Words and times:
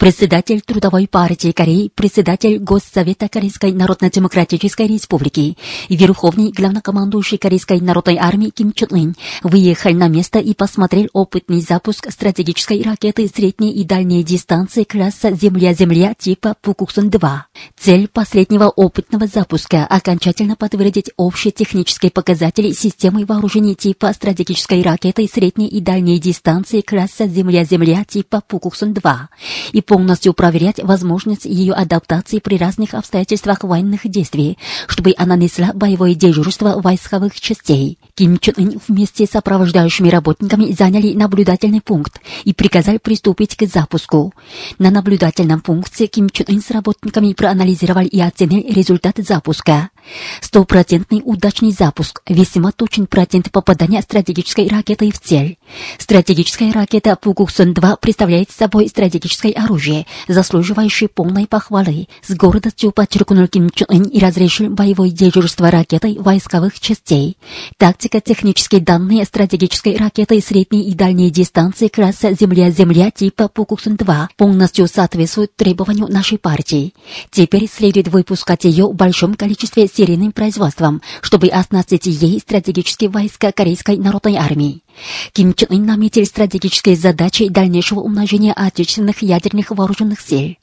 Председатель 0.00 0.62
Трудовой 0.62 1.06
партии 1.06 1.52
Кореи, 1.52 1.92
председатель 1.94 2.58
Госсовета 2.58 3.28
Корейской 3.28 3.72
Народно-Демократической 3.72 4.86
Республики 4.86 5.58
и 5.90 5.94
верховный 5.94 6.52
главнокомандующий 6.52 7.36
Корейской 7.36 7.82
народной 7.82 8.16
армии 8.16 8.48
Ким 8.48 8.72
Чен 8.72 8.88
Ын 8.92 9.14
выехал 9.42 9.92
на 9.92 10.08
место 10.08 10.38
и 10.38 10.54
посмотрел 10.54 11.08
опытный 11.12 11.60
запуск 11.60 12.10
стратегической 12.10 12.82
ракеты 12.82 13.28
средней 13.28 13.74
и 13.74 13.84
дальней 13.84 14.24
дистанции 14.24 14.84
класса 14.84 15.32
«Земля-Земля» 15.34 16.14
типа 16.18 16.56
Пукуксон-2. 16.62 17.40
Цель 17.78 18.08
последнего 18.08 18.70
опытного 18.70 19.26
запуска– 19.26 19.84
окончательно 19.90 20.56
подтвердить 20.56 21.10
общие 21.18 21.52
технические 21.52 22.10
показатели 22.10 22.72
системы 22.72 23.26
вооружений 23.26 23.74
типа 23.74 24.14
стратегической 24.14 24.80
ракеты 24.80 25.28
средней 25.30 25.68
и 25.68 25.82
дальней 25.82 26.18
дистанции 26.18 26.80
класса 26.80 27.28
«Земля-Земля» 27.28 28.04
типа 28.08 28.42
Пукуксон-2 28.48 29.14
и 29.72 29.82
полностью 29.90 30.34
проверять 30.34 30.78
возможность 30.80 31.46
ее 31.46 31.72
адаптации 31.72 32.38
при 32.38 32.56
разных 32.56 32.94
обстоятельствах 32.94 33.64
военных 33.64 34.08
действий, 34.08 34.56
чтобы 34.86 35.12
она 35.18 35.34
несла 35.34 35.72
боевое 35.74 36.14
дежурство 36.14 36.80
войсковых 36.80 37.40
частей. 37.40 37.98
Ким 38.14 38.38
Чен 38.38 38.54
Ын 38.56 38.80
вместе 38.86 39.26
с 39.26 39.30
сопровождающими 39.30 40.08
работниками 40.08 40.70
заняли 40.70 41.14
наблюдательный 41.14 41.80
пункт 41.80 42.20
и 42.44 42.54
приказали 42.54 42.98
приступить 42.98 43.56
к 43.56 43.66
запуску. 43.66 44.32
На 44.78 44.92
наблюдательном 44.92 45.60
пункте 45.60 46.06
Ким 46.06 46.30
Чен 46.30 46.46
Ын 46.48 46.62
с 46.62 46.70
работниками 46.70 47.32
проанализировал 47.32 48.06
и 48.06 48.20
оценил 48.20 48.62
результат 48.72 49.16
запуска. 49.18 49.90
Стопроцентный 50.40 51.22
удачный 51.24 51.72
запуск, 51.72 52.22
весьма 52.28 52.72
точен 52.72 53.06
процент 53.06 53.50
попадания 53.50 54.00
стратегической 54.02 54.68
ракеты 54.68 55.10
в 55.10 55.18
цель. 55.18 55.58
Стратегическая 55.98 56.72
ракета 56.72 57.16
Пугуксон-2 57.20 57.98
представляет 58.00 58.50
собой 58.50 58.88
стратегическое 58.88 59.52
оружие, 59.52 60.06
заслуживающее 60.28 61.08
полной 61.08 61.46
похвалы. 61.46 62.08
С 62.26 62.34
гордостью 62.34 62.92
подчеркнул 62.92 63.46
Ким 63.46 63.70
Чен 63.70 63.86
Ын 63.88 64.02
и 64.04 64.18
разрешил 64.18 64.70
боевое 64.70 65.10
дежурство 65.10 65.70
ракетой 65.70 66.16
войсковых 66.18 66.78
частей. 66.80 67.36
Тактико-технические 67.76 68.80
данные 68.80 69.24
стратегической 69.24 69.96
ракеты 69.96 70.40
средней 70.40 70.88
и 70.88 70.94
дальней 70.94 71.30
дистанции 71.30 71.88
класса 71.88 72.32
Земля-Земля 72.32 73.10
типа 73.10 73.50
Пугуксон-2 73.54 74.28
полностью 74.36 74.86
соответствуют 74.86 75.54
требованию 75.56 76.08
нашей 76.08 76.38
партии. 76.38 76.94
Теперь 77.30 77.68
следует 77.68 78.08
выпускать 78.08 78.64
ее 78.64 78.86
в 78.86 78.94
большом 78.94 79.34
количестве 79.34 79.89
серийным 79.94 80.32
производством, 80.32 81.02
чтобы 81.20 81.48
оснастить 81.48 82.06
ей 82.06 82.40
стратегические 82.40 83.10
войска 83.10 83.52
Корейской 83.52 83.96
народной 83.96 84.36
армии. 84.36 84.82
Ким 85.32 85.54
Чен 85.54 85.68
Ын 85.70 85.86
наметил 85.86 86.24
стратегические 86.24 86.96
задачи 86.96 87.48
дальнейшего 87.48 88.00
умножения 88.00 88.52
отечественных 88.52 89.22
ядерных 89.22 89.70
вооруженных 89.70 90.20
сил. 90.20 90.56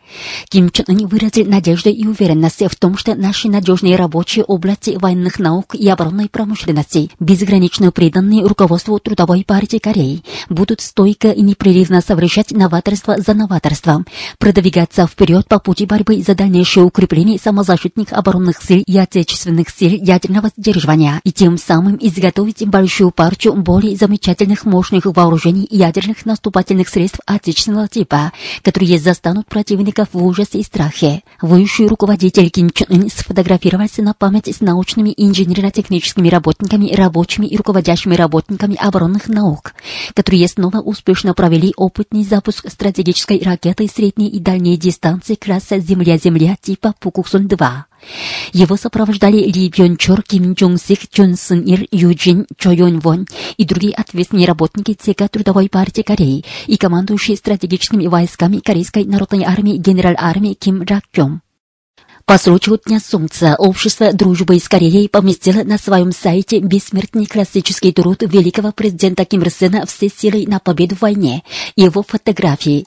Ким 0.49 0.69
Чен 0.69 0.85
Ын 0.87 1.07
выразил 1.07 1.45
надежду 1.45 1.89
и 1.89 2.05
уверенность 2.05 2.63
в 2.63 2.75
том, 2.75 2.97
что 2.97 3.15
наши 3.15 3.49
надежные 3.49 3.95
рабочие 3.95 4.45
области 4.45 4.97
военных 4.99 5.39
наук 5.39 5.75
и 5.75 5.87
оборонной 5.87 6.29
промышленности, 6.29 7.09
безгранично 7.19 7.91
преданные 7.91 8.45
руководству 8.45 8.99
Трудовой 8.99 9.43
партии 9.43 9.77
Кореи, 9.77 10.23
будут 10.49 10.81
стойко 10.81 11.29
и 11.29 11.41
непрерывно 11.41 12.01
совершать 12.01 12.51
новаторство 12.51 13.17
за 13.19 13.33
новаторством, 13.33 14.05
продвигаться 14.37 15.07
вперед 15.07 15.47
по 15.47 15.59
пути 15.59 15.85
борьбы 15.85 16.21
за 16.21 16.35
дальнейшее 16.35 16.85
укрепление 16.85 17.39
самозащитных 17.39 18.13
оборонных 18.13 18.61
сил 18.61 18.83
и 18.85 18.97
отечественных 18.97 19.69
сил 19.69 19.91
ядерного 19.91 20.49
сдерживания, 20.55 21.21
и 21.23 21.31
тем 21.31 21.57
самым 21.57 21.97
изготовить 21.99 22.65
большую 22.65 23.11
партию 23.11 23.53
более 23.55 23.95
замечательных 23.95 24.26
замечательных 24.27 24.65
мощных 24.65 25.05
вооружений 25.05 25.63
и 25.63 25.77
ядерных 25.77 26.25
наступательных 26.25 26.89
средств 26.89 27.21
отечественного 27.25 27.87
типа, 27.87 28.33
которые 28.61 28.99
застанут 28.99 29.47
противников 29.47 30.09
в 30.11 30.21
ужасе 30.21 30.59
и 30.59 30.63
страхе. 30.63 31.21
Высший 31.41 31.87
руководитель 31.87 32.49
Ким 32.49 32.69
Чен 32.69 32.87
Ын 32.89 33.09
сфотографировался 33.09 34.01
на 34.01 34.13
память 34.13 34.53
с 34.53 34.59
научными 34.59 35.11
и 35.11 35.25
инженерно-техническими 35.25 36.27
работниками, 36.27 36.93
рабочими 36.93 37.45
и 37.45 37.55
руководящими 37.55 38.15
работниками 38.15 38.75
оборонных 38.75 39.29
наук, 39.29 39.73
которые 40.13 40.47
снова 40.49 40.79
успешно 40.79 41.33
провели 41.33 41.73
опытный 41.77 42.25
запуск 42.25 42.69
стратегической 42.69 43.41
ракеты 43.41 43.87
средней 43.87 44.27
и 44.27 44.39
дальней 44.39 44.75
дистанции 44.75 45.35
класса 45.35 45.79
«Земля-Земля» 45.79 46.57
типа 46.61 46.93
Пукуксон-2. 46.99 47.83
Его 48.53 48.77
сопровождали 48.77 49.37
Ли 49.37 49.69
Бьон 49.69 49.97
Чор, 49.97 50.21
Ким 50.23 50.53
Джун 50.53 50.77
Сик, 50.77 51.09
Чун 51.09 51.35
Сын 51.35 51.61
Ир, 51.61 51.85
Юджин, 51.91 52.47
Чо 52.57 52.71
Йон 52.71 52.99
Вон 52.99 53.27
и 53.57 53.65
другие 53.65 53.93
ответственные 53.93 54.47
работники 54.47 54.93
ЦК 54.93 55.29
Трудовой 55.29 55.69
партии 55.69 56.01
Кореи 56.01 56.45
и 56.67 56.77
командующий 56.77 57.35
стратегическими 57.35 58.07
войсками 58.07 58.59
Корейской 58.59 59.05
народной 59.05 59.43
армии 59.43 59.77
генерал 59.77 60.15
армии 60.17 60.53
Ким 60.53 60.83
Рак 60.83 61.03
Кём. 61.11 61.41
По 62.27 62.37
случаю 62.37 62.77
Дня 62.85 62.99
Солнца 62.99 63.55
Общество 63.57 64.11
дружбы 64.11 64.59
с 64.59 64.67
Кореей 64.67 65.07
поместило 65.07 65.63
на 65.63 65.77
своем 65.77 66.11
сайте 66.11 66.59
бессмертный 66.59 67.25
классический 67.25 67.93
труд 67.93 68.21
великого 68.21 68.73
президента 68.73 69.23
Ким 69.23 69.43
Ир 69.43 69.49
Сена 69.49 69.85
«Все 69.85 70.09
силы 70.09 70.45
на 70.45 70.59
победу 70.59 70.97
в 70.97 71.03
войне» 71.03 71.43
его 71.77 72.03
фотографии. 72.03 72.85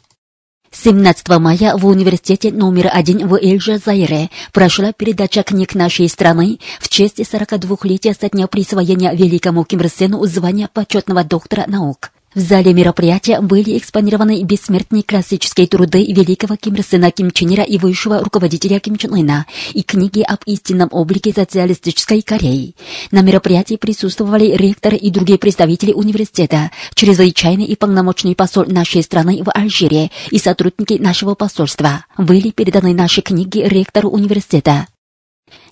17 0.73 1.29
мая 1.41 1.77
в 1.77 1.85
университете 1.85 2.53
номер 2.53 2.91
один 2.93 3.27
в 3.27 3.35
Эльжа-Зайре 3.35 4.31
прошла 4.53 4.93
передача 4.93 5.43
книг 5.43 5.75
нашей 5.75 6.09
страны 6.09 6.61
в 6.79 6.89
честь 6.89 7.19
42-летия 7.19 8.15
со 8.19 8.29
дня 8.29 8.47
присвоения 8.47 9.13
великому 9.13 9.65
Ким 9.65 9.81
Ир 9.81 9.89
звания 10.29 10.69
почетного 10.73 11.25
доктора 11.25 11.65
наук. 11.67 12.13
В 12.33 12.39
зале 12.39 12.73
мероприятия 12.73 13.41
были 13.41 13.77
экспонированы 13.77 14.45
бессмертные 14.45 15.03
классические 15.03 15.67
труды 15.67 16.05
великого 16.13 16.55
Ким 16.55 16.77
Ир 16.77 17.11
Ким 17.11 17.33
Чен 17.33 17.55
Ира 17.55 17.65
и 17.65 17.77
высшего 17.77 18.23
руководителя 18.23 18.79
Ким 18.79 18.95
Чен 18.95 19.15
Ына 19.15 19.47
и 19.73 19.83
книги 19.83 20.23
об 20.23 20.39
истинном 20.47 20.91
облике 20.93 21.33
социалистической 21.33 22.23
Кореи. 22.23 22.77
На 23.11 23.23
мероприятии 23.23 23.75
присутствовали 23.75 24.55
ректор 24.57 24.95
и 24.95 25.11
другие 25.11 25.41
представители 25.41 25.93
университета, 25.93 26.71
чрезвычайный 26.95 27.65
и 27.65 27.75
полномочный 27.75 28.37
посол 28.37 28.65
нашей 28.67 29.03
страны 29.03 29.43
в 29.43 29.51
Алжире 29.53 30.13
и 30.31 30.39
сотрудники 30.39 30.95
нашего 30.95 31.35
посольства. 31.35 32.05
Были 32.17 32.53
переданы 32.53 32.95
наши 32.95 33.23
книги 33.23 33.59
ректору 33.59 34.09
университета. 34.09 34.87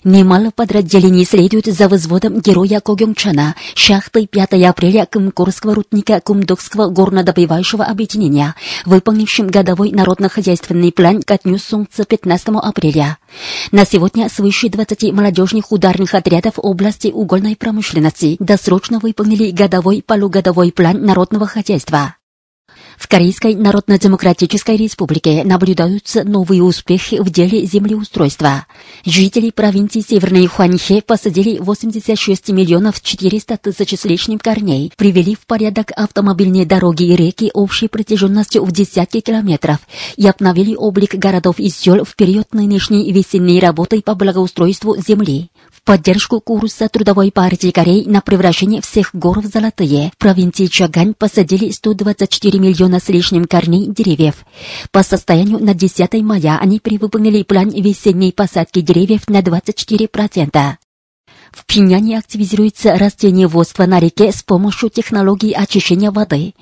Немало 0.03 0.51
подразделений 0.51 1.25
следует 1.25 1.65
за 1.65 1.89
взводом 1.89 2.39
героя 2.39 2.79
Когёнгчана, 2.79 3.55
шахты 3.75 4.27
5 4.27 4.53
апреля 4.63 5.05
Кымкорского 5.05 5.75
рудника 5.75 6.21
Кумдокского 6.21 6.87
горнодобывающего 6.87 7.83
объединения, 7.83 8.55
выполнившим 8.85 9.47
годовой 9.47 9.91
народно-хозяйственный 9.91 10.91
план 10.91 11.21
ко 11.21 11.37
дню 11.43 11.57
солнца 11.57 12.05
15 12.05 12.47
апреля. 12.61 13.17
На 13.71 13.85
сегодня 13.85 14.29
свыше 14.29 14.69
20 14.69 15.11
молодежных 15.11 15.71
ударных 15.71 16.13
отрядов 16.13 16.53
области 16.57 17.11
угольной 17.13 17.55
промышленности 17.55 18.37
досрочно 18.39 18.99
выполнили 18.99 19.51
годовой 19.51 20.03
полугодовой 20.05 20.71
план 20.71 21.03
народного 21.05 21.45
хозяйства. 21.45 22.15
В 22.99 23.07
Корейской 23.07 23.55
Народно-Демократической 23.55 24.75
Республике 24.75 25.45
наблюдаются 25.45 26.25
новые 26.25 26.61
успехи 26.61 27.21
в 27.21 27.29
деле 27.29 27.65
землеустройства. 27.65 28.65
Жители 29.05 29.51
провинции 29.51 30.01
Северной 30.01 30.47
Хуанхе 30.47 31.01
посадили 31.01 31.59
86 31.59 32.49
миллионов 32.49 33.01
400 33.01 33.57
тысяч 33.57 33.97
с 33.97 34.03
лишним 34.03 34.37
корней, 34.37 34.91
привели 34.97 35.33
в 35.35 35.45
порядок 35.47 35.93
автомобильные 35.95 36.65
дороги 36.65 37.03
и 37.03 37.15
реки 37.15 37.49
общей 37.53 37.87
протяженностью 37.87 38.65
в 38.65 38.71
десятки 38.73 39.21
километров 39.21 39.77
и 40.17 40.27
обновили 40.27 40.75
облик 40.75 41.15
городов 41.15 41.57
и 41.57 41.69
сел 41.69 42.03
в 42.03 42.17
период 42.17 42.53
нынешней 42.53 43.13
весенней 43.13 43.61
работы 43.61 44.01
по 44.01 44.13
благоустройству 44.13 44.97
земли. 44.97 45.49
В 45.71 45.83
поддержку 45.83 46.41
курса 46.41 46.89
Трудовой 46.89 47.31
партии 47.31 47.71
Кореи 47.71 48.03
на 48.05 48.19
превращение 48.19 48.81
всех 48.81 49.11
гор 49.13 49.39
в 49.39 49.45
золотые 49.45 50.11
в 50.13 50.17
провинции 50.17 50.65
Чагань 50.65 51.13
посадили 51.17 51.71
124 51.71 52.59
миллиона 52.59 52.88
с 52.97 53.09
лишним 53.09 53.45
корней 53.45 53.87
деревьев. 53.87 54.45
По 54.91 55.03
состоянию 55.03 55.59
на 55.59 55.75
10 55.75 56.13
мая 56.23 56.57
они 56.59 56.79
превыполнили 56.79 57.43
план 57.43 57.69
весенней 57.69 58.33
посадки 58.33 58.81
деревьев 58.81 59.27
на 59.27 59.41
24%. 59.41 60.88
В 61.51 61.65
Пиняне 61.65 62.17
активизируется 62.17 62.95
растениеводство 62.97 63.85
на 63.85 63.99
реке 63.99 64.31
с 64.31 64.43
помощью 64.43 64.89
технологий 64.89 65.51
очищения 65.53 66.11
воды. 66.11 66.53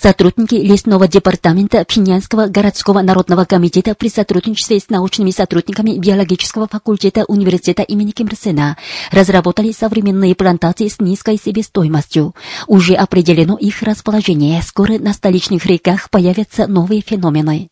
Сотрудники 0.00 0.54
лесного 0.54 1.08
департамента 1.08 1.84
Пинянского 1.84 2.46
городского 2.46 3.02
народного 3.02 3.44
комитета 3.44 3.94
при 3.94 4.08
сотрудничестве 4.08 4.80
с 4.80 4.88
научными 4.88 5.30
сотрудниками 5.30 5.98
биологического 5.98 6.68
факультета 6.68 7.24
университета 7.26 7.82
имени 7.82 8.10
Ким 8.10 8.28
Ир 8.28 8.36
Сена 8.36 8.76
разработали 9.10 9.72
современные 9.72 10.34
плантации 10.34 10.88
с 10.88 11.00
низкой 11.00 11.38
себестоимостью. 11.42 12.34
Уже 12.66 12.94
определено 12.94 13.56
их 13.56 13.82
расположение. 13.82 14.62
Скоро 14.62 14.98
на 14.98 15.12
столичных 15.12 15.66
реках 15.66 16.10
появятся 16.10 16.66
новые 16.66 17.00
феномены. 17.00 17.70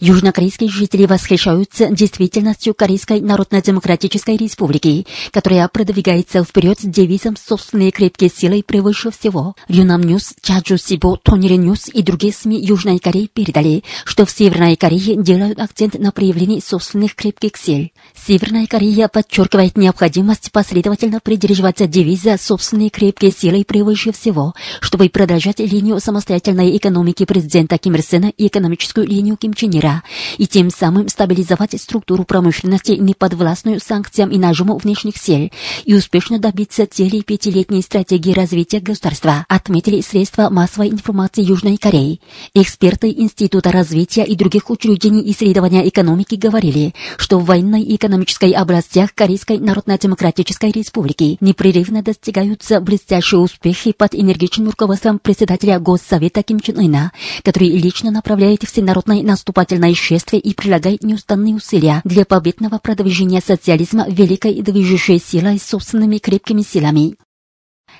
Южнокорейские 0.00 0.68
жители 0.68 1.06
восхищаются 1.06 1.88
действительностью 1.88 2.74
Корейской 2.74 3.20
Народно-Демократической 3.20 4.36
Республики, 4.36 5.06
которая 5.30 5.68
продвигается 5.68 6.42
вперед 6.44 6.80
с 6.80 6.84
девизом 6.84 7.36
«Собственные 7.36 7.90
крепкие 7.90 8.30
силы 8.30 8.62
превыше 8.62 9.10
всего». 9.10 9.54
Юнам 9.68 10.02
Ньюс, 10.02 10.34
Чаджу 10.42 10.76
Сибо, 10.76 11.18
Тонери 11.18 11.56
Ньюс 11.56 11.88
и 11.88 12.02
другие 12.02 12.32
СМИ 12.32 12.64
Южной 12.64 12.98
Кореи 12.98 13.28
передали, 13.32 13.84
что 14.04 14.26
в 14.26 14.30
Северной 14.30 14.76
Корее 14.76 15.22
делают 15.22 15.58
акцент 15.58 15.98
на 15.98 16.12
проявлении 16.12 16.60
собственных 16.60 17.14
крепких 17.14 17.56
сил. 17.56 17.90
Северная 18.26 18.66
Корея 18.66 19.08
подчеркивает 19.08 19.76
необходимость 19.76 20.52
последовательно 20.52 21.20
придерживаться 21.20 21.86
девиза 21.86 22.36
«Собственные 22.40 22.90
крепкие 22.90 23.32
силы 23.32 23.64
превыше 23.64 24.12
всего», 24.12 24.54
чтобы 24.80 25.08
продолжать 25.08 25.60
линию 25.60 26.00
самостоятельной 26.00 26.76
экономики 26.76 27.24
президента 27.24 27.78
Ким 27.78 27.94
Ир 27.94 28.02
Сена 28.02 28.32
и 28.36 28.48
экономическую 28.48 29.06
линию 29.06 29.36
Ким 29.36 29.54
Чен 29.54 29.71
Ира 29.78 30.02
и 30.38 30.46
тем 30.46 30.70
самым 30.70 31.08
стабилизовать 31.08 31.80
структуру 31.80 32.24
промышленности, 32.24 32.92
неподвластную 32.92 33.80
санкциям 33.80 34.30
и 34.30 34.38
нажиму 34.38 34.76
внешних 34.76 35.16
сил, 35.16 35.50
и 35.84 35.94
успешно 35.94 36.38
добиться 36.38 36.86
целей 36.86 37.22
пятилетней 37.22 37.82
стратегии 37.82 38.32
развития 38.32 38.80
государства, 38.80 39.44
отметили 39.48 40.00
средства 40.00 40.48
массовой 40.50 40.90
информации 40.90 41.42
Южной 41.42 41.76
Кореи. 41.76 42.20
Эксперты 42.54 43.10
Института 43.10 43.70
развития 43.72 44.24
и 44.24 44.36
других 44.36 44.70
учреждений 44.70 45.30
исследования 45.30 45.88
экономики 45.88 46.34
говорили, 46.34 46.94
что 47.16 47.38
в 47.38 47.44
военной 47.44 47.82
и 47.82 47.96
экономической 47.96 48.52
областях 48.52 49.14
Корейской 49.14 49.58
Народно-Демократической 49.58 50.70
Республики 50.70 51.36
непрерывно 51.40 52.02
достигаются 52.02 52.80
блестящие 52.80 53.40
успехи 53.40 53.92
под 53.92 54.14
энергичным 54.14 54.68
руководством 54.68 55.18
председателя 55.18 55.78
Госсовета 55.78 56.42
Ким 56.42 56.60
Чен 56.60 56.78
Ына, 56.78 57.12
который 57.44 57.68
лично 57.68 58.10
направляет 58.10 58.62
всенародное 58.64 59.22
наступательное 59.62 59.94
шествие 59.94 60.40
и 60.40 60.54
прилагает 60.54 61.02
неустанные 61.04 61.54
усилия 61.54 62.00
для 62.04 62.24
победного 62.24 62.78
продвижения 62.78 63.40
социализма 63.40 64.06
великой 64.08 64.60
движущей 64.60 65.18
силой 65.18 65.58
собственными 65.58 66.18
крепкими 66.18 66.62
силами. 66.62 67.16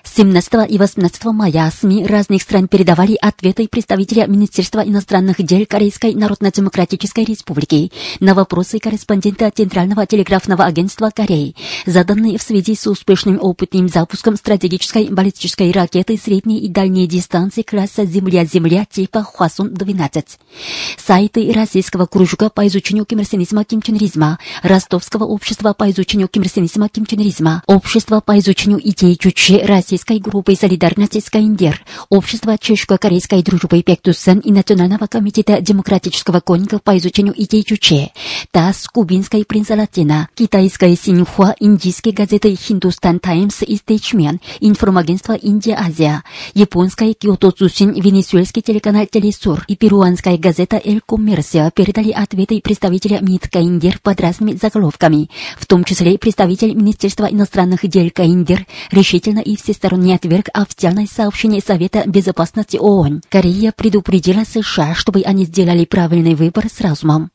17 0.04 0.68
и 0.68 0.78
18 0.78 1.24
мая 1.26 1.70
СМИ 1.70 2.06
разных 2.06 2.42
стран 2.42 2.68
передавали 2.68 3.16
ответы 3.20 3.68
представителя 3.68 4.26
Министерства 4.26 4.80
иностранных 4.80 5.42
дел 5.42 5.64
Корейской 5.66 6.14
Народно-Демократической 6.14 7.24
Республики 7.24 7.92
на 8.20 8.34
вопросы 8.34 8.78
корреспондента 8.78 9.50
Центрального 9.54 10.06
телеграфного 10.06 10.64
агентства 10.64 11.10
Кореи, 11.14 11.54
заданные 11.86 12.36
в 12.36 12.42
связи 12.42 12.74
с 12.74 12.86
успешным 12.86 13.38
опытным 13.40 13.88
запуском 13.88 14.36
стратегической 14.36 15.08
баллистической 15.08 15.70
ракеты 15.70 16.18
средней 16.18 16.58
и 16.58 16.68
дальней 16.68 17.06
дистанции 17.06 17.62
класса 17.62 18.04
Земля-Земля 18.04 18.84
типа 18.84 19.24
Хвасун-12. 19.24 20.24
Сайты 20.98 21.52
Российского 21.52 22.06
кружка 22.06 22.50
по 22.50 22.66
изучению 22.66 23.04
кимрсенизма 23.04 23.64
кимченризма, 23.64 24.38
Ростовского 24.62 25.24
общества 25.24 25.72
по 25.72 25.90
изучению 25.90 26.28
кимрсенизма 26.28 26.88
кимченризма, 26.88 27.62
Общество 27.66 28.20
по 28.20 28.38
изучению 28.38 28.80
идей 28.86 29.16
Чуче 29.16 29.64
Российской 29.92 30.20
группы 30.20 30.54
солидарности 30.54 31.20
Скайндер, 31.20 31.84
Общество 32.08 32.56
чешско-корейской 32.56 33.42
дружбы 33.42 33.82
Пектусан 33.82 34.38
и 34.38 34.50
Национального 34.50 35.06
комитета 35.06 35.60
демократического 35.60 36.40
конника 36.40 36.78
по 36.78 36.96
изучению 36.96 37.34
идей 37.36 37.62
Чуче, 37.62 38.10
ТАСС, 38.52 38.88
Кубинской 38.88 39.44
принца 39.44 39.74
Латина, 39.74 40.30
Китайская 40.34 40.96
Синьхуа, 40.96 41.54
индийские 41.60 42.14
газеты 42.14 42.56
Хиндустан 42.56 43.18
Таймс 43.18 43.60
и 43.60 43.76
Стейчмен, 43.76 44.40
информагентство 44.60 45.34
Индия-Азия, 45.34 46.22
японская 46.54 47.12
Киото 47.12 47.50
Цусин, 47.50 47.92
венесуэльский 47.92 48.62
телеканал 48.62 49.04
Телесур 49.04 49.62
и 49.68 49.76
перуанская 49.76 50.38
газета 50.38 50.80
Эль 50.82 51.02
Коммерсио 51.06 51.70
передали 51.70 52.12
ответы 52.12 52.62
представителя 52.62 53.20
МИД 53.20 53.48
Каиндер 53.48 53.98
под 54.02 54.22
разными 54.22 54.54
заголовками, 54.54 55.28
в 55.58 55.66
том 55.66 55.84
числе 55.84 56.16
представитель 56.16 56.72
Министерства 56.72 57.26
иностранных 57.26 57.86
дел 57.86 58.08
Каиндер 58.10 58.66
решительно 58.90 59.40
и 59.40 59.54
всесторонне 59.54 59.81
отверг 60.14 60.48
официальное 60.52 61.06
сообщение 61.06 61.60
Совета 61.60 62.04
Безопасности 62.06 62.76
ООН. 62.76 63.22
Корея 63.28 63.72
предупредила 63.72 64.44
США, 64.44 64.94
чтобы 64.94 65.22
они 65.22 65.44
сделали 65.44 65.84
правильный 65.84 66.34
выбор 66.34 66.68
с 66.68 66.80
разумом. 66.80 67.30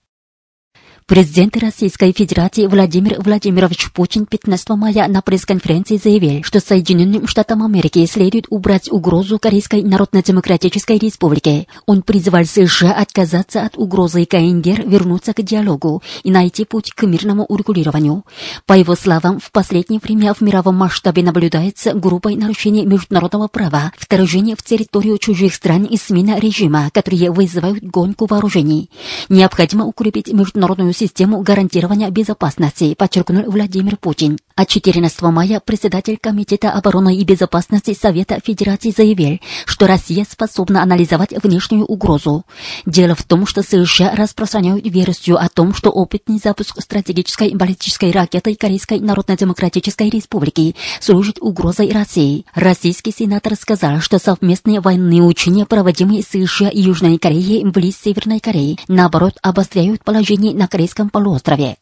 Президент 1.08 1.56
Российской 1.56 2.12
Федерации 2.12 2.68
Владимир 2.68 3.22
Владимирович 3.22 3.94
Путин 3.94 4.26
15 4.26 4.72
мая 4.72 5.08
на 5.08 5.22
пресс-конференции 5.22 5.96
заявил, 5.96 6.44
что 6.44 6.60
Соединенным 6.60 7.28
Штатам 7.28 7.64
Америки 7.64 8.06
следует 8.06 8.48
убрать 8.50 8.92
угрозу 8.92 9.40
Корейской 9.40 9.84
Народно-Демократической 9.84 10.98
Республики. 10.98 11.70
Он 11.86 12.02
призвал 12.02 12.44
США 12.44 12.92
отказаться 12.92 13.62
от 13.62 13.78
угрозы 13.78 14.26
КНДР, 14.26 14.84
вернуться 14.86 15.34
к 15.34 15.42
диалогу 15.42 16.04
и 16.26 16.30
найти 16.30 16.66
путь 16.66 16.92
к 16.92 17.04
мирному 17.04 17.46
урегулированию. 17.46 18.26
По 18.66 18.74
его 18.74 18.94
словам, 18.96 19.40
в 19.40 19.50
последнее 19.54 20.02
время 20.04 20.34
в 20.34 20.42
мировом 20.42 20.76
масштабе 20.76 21.24
наблюдается 21.24 21.94
группа 21.94 22.32
нарушений 22.32 22.86
международного 22.86 23.48
права, 23.48 23.94
вторжение 23.98 24.58
в 24.58 24.62
территорию 24.62 25.18
чужих 25.20 25.56
стран 25.56 25.86
и 25.86 25.96
смена 25.96 26.38
режима, 26.38 26.90
которые 26.94 27.32
вызывают 27.32 27.82
гонку 27.82 28.26
вооружений. 28.26 28.90
Необходимо 29.30 29.86
укрепить 29.86 30.34
международную 30.34 30.97
систему 30.98 31.42
гарантирования 31.42 32.10
безопасности, 32.10 32.96
подчеркнул 32.96 33.50
Владимир 33.50 33.98
Путин. 33.98 34.38
А 34.58 34.66
14 34.66 35.22
мая 35.22 35.60
председатель 35.64 36.18
Комитета 36.18 36.72
обороны 36.72 37.16
и 37.16 37.24
безопасности 37.24 37.94
Совета 37.94 38.40
Федерации 38.44 38.90
заявил, 38.90 39.40
что 39.68 39.86
Россия 39.86 40.26
способна 40.28 40.82
анализовать 40.82 41.32
внешнюю 41.44 41.86
угрозу. 41.86 42.44
Дело 42.88 43.14
в 43.14 43.22
том, 43.22 43.46
что 43.46 43.62
США 43.62 44.16
распространяют 44.16 44.84
версию 44.88 45.38
о 45.38 45.48
том, 45.48 45.76
что 45.76 45.92
опытный 45.92 46.40
запуск 46.44 46.82
стратегической 46.82 47.54
баллистической 47.54 48.10
ракеты 48.10 48.56
Корейской 48.56 49.00
Народно-Демократической 49.00 50.10
Республики 50.10 50.76
служит 51.02 51.38
угрозой 51.40 51.92
России. 51.92 52.44
Российский 52.56 53.12
сенатор 53.12 53.54
сказал, 53.54 54.02
что 54.02 54.18
совместные 54.18 54.82
военные 54.82 55.22
учения, 55.22 55.68
проводимые 55.68 56.24
США 56.24 56.70
и 56.70 56.82
Южной 56.82 57.20
Кореей 57.20 57.64
близ 57.64 58.02
Северной 58.04 58.40
Кореи, 58.40 58.80
наоборот, 58.88 59.34
обостряют 59.44 60.04
положение 60.04 60.56
на 60.56 60.68
Корейском 60.68 61.12
полуострове. 61.12 61.78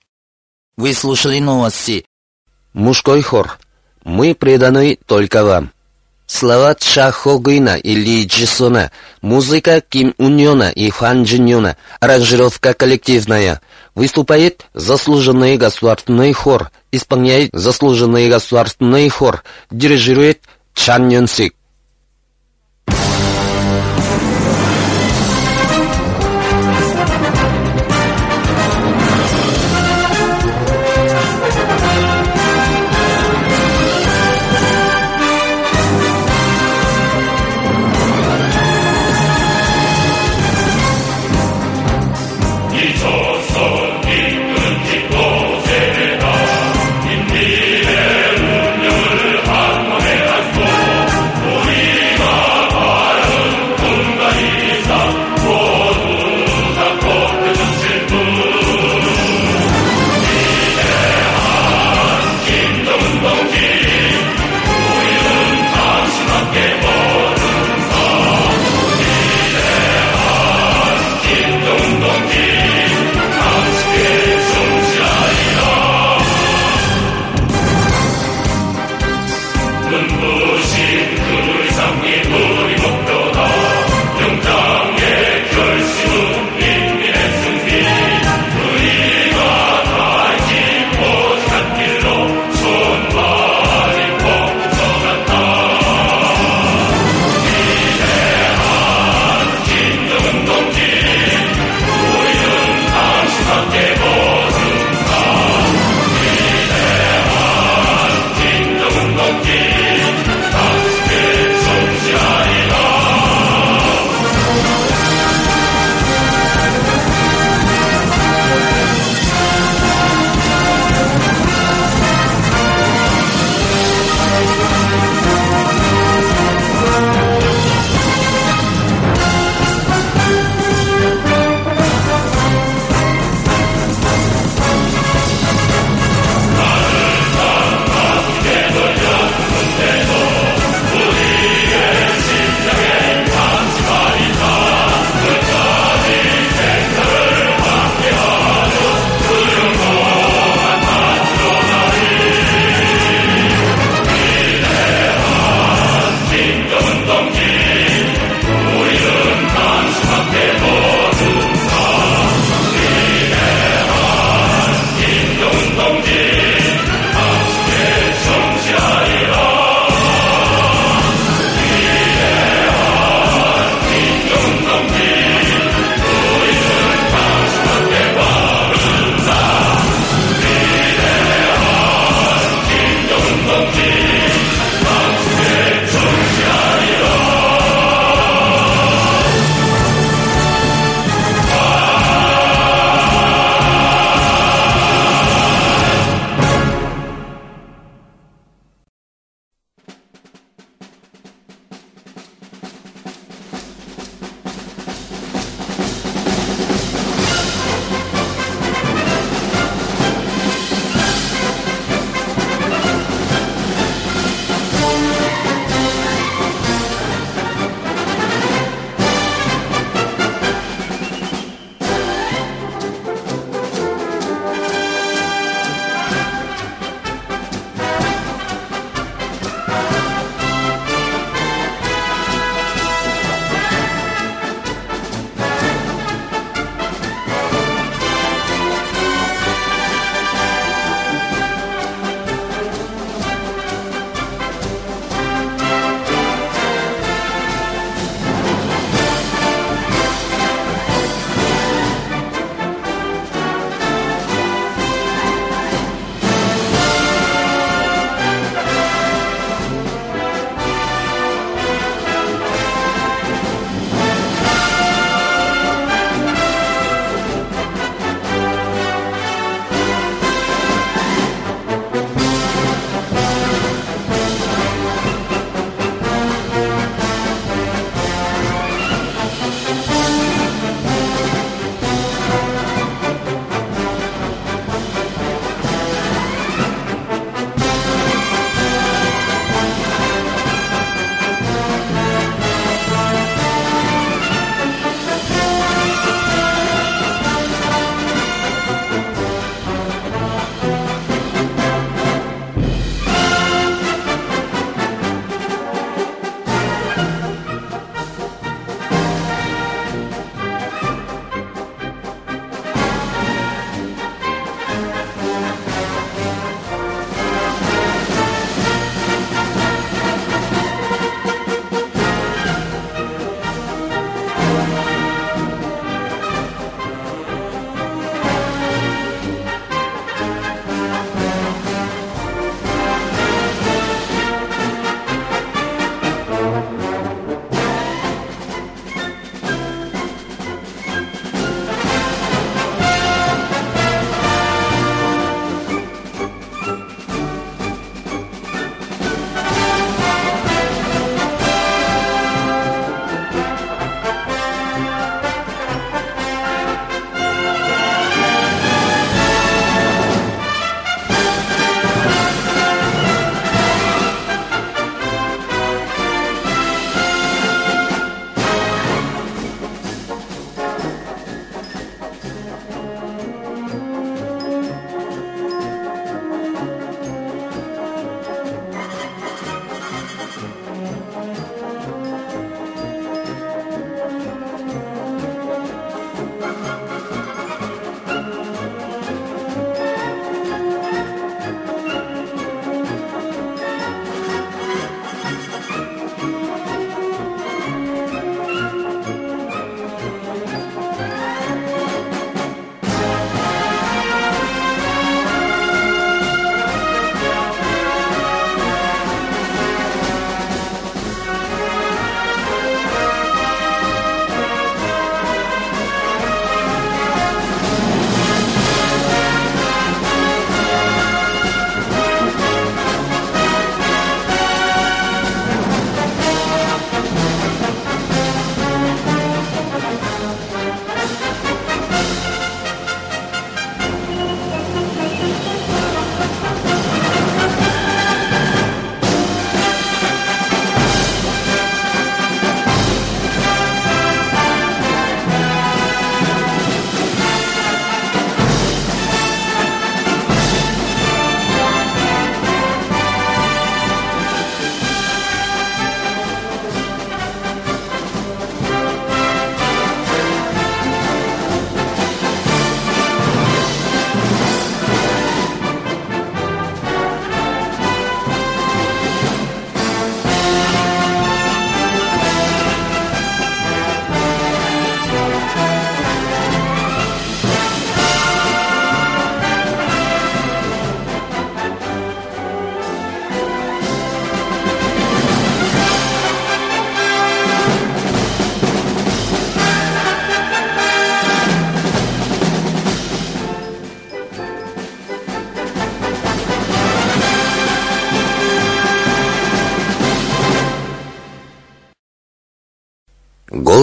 Вы 0.75 0.91
слушали 0.91 1.39
новости. 1.39 2.05
Мужской 2.75 3.21
хор. 3.21 3.57
Мы 4.03 4.35
преданы 4.35 4.99
только 5.05 5.45
вам. 5.45 5.71
Слова 6.27 6.75
Ча 6.75 7.13
и 7.81 7.95
Ли 7.95 8.25
Джисона, 8.25 8.91
музыка 9.21 9.79
Ким 9.79 10.13
Уньона 10.17 10.71
и 10.71 10.89
Хан 10.89 11.23
Джиньона, 11.23 11.77
аранжировка 12.01 12.73
коллективная. 12.73 13.61
Выступает 13.95 14.65
заслуженный 14.73 15.55
государственный 15.55 16.33
хор, 16.33 16.69
исполняет 16.91 17.51
заслуженный 17.53 18.27
государственный 18.27 19.07
хор, 19.07 19.43
дирижирует 19.71 20.41
Чан 20.73 21.07
Йонсик. 21.07 21.54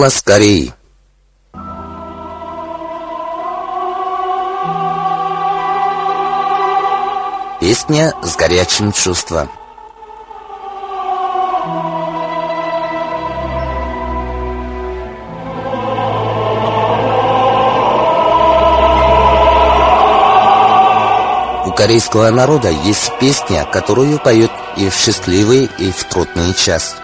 Голос 0.03 0.21
Кореи. 0.21 0.73
Песня 7.61 8.13
с 8.21 8.35
горячим 8.35 8.91
чувством. 8.91 9.49
У 21.65 21.71
корейского 21.71 22.29
народа 22.29 22.69
есть 22.71 23.17
песня, 23.21 23.63
которую 23.63 24.19
поют 24.19 24.51
и 24.75 24.89
в 24.89 24.95
счастливый, 24.95 25.69
и 25.77 25.91
в 25.93 26.03
трудный 26.03 26.53
час. 26.53 26.97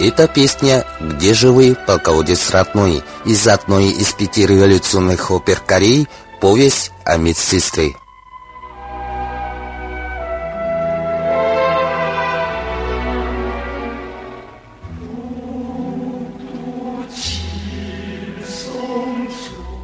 Это 0.00 0.26
песня 0.26 0.84
«Где 1.00 1.34
же 1.34 1.52
вы, 1.52 1.76
полководец 1.86 2.50
родной» 2.50 3.02
из 3.24 3.46
одной 3.46 3.90
из 3.90 4.12
пяти 4.12 4.44
революционных 4.44 5.30
опер 5.30 5.60
Кореи 5.64 6.08
«Повесть 6.40 6.90
о 7.04 7.16
медсестре». 7.16 7.94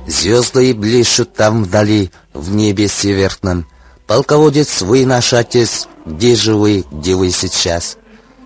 Звезды 0.07 0.75
блещут 0.75 1.35
там 1.35 1.65
вдали, 1.65 2.11
в 2.35 2.51
небе 2.51 2.89
северном. 2.89 3.67
Полководец, 4.09 4.83
вы 4.83 5.07
наш 5.07 5.33
отец, 5.33 5.89
где 6.05 6.35
же 6.35 6.57
вы, 6.57 6.85
где 6.91 7.15
вы 7.15 7.31
сейчас? 7.31 7.97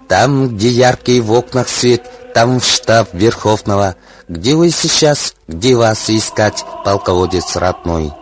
Там, 0.08 0.56
где 0.56 0.68
яркий 0.68 1.20
в 1.20 1.32
окнах 1.32 1.68
свет, 1.68 2.02
там 2.34 2.60
в 2.60 2.64
штаб 2.64 3.08
Верховного. 3.12 3.96
Где 4.28 4.54
вы 4.54 4.70
сейчас, 4.70 5.34
где 5.48 5.74
вас 5.76 6.10
искать, 6.10 6.64
полководец 6.84 7.56
родной? 7.56 8.12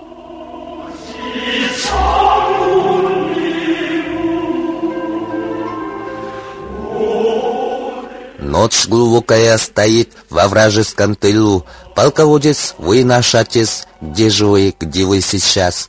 Ночь 8.39 8.87
глубокая 8.87 9.57
стоит 9.57 10.13
во 10.29 10.47
вражеском 10.47 11.15
тылу. 11.15 11.65
Полководец, 11.95 12.75
вы 12.79 13.03
наш 13.03 13.35
отец, 13.35 13.87
где 14.01 14.29
же 14.29 14.47
вы, 14.47 14.75
где 14.79 15.05
вы 15.05 15.21
сейчас? 15.21 15.89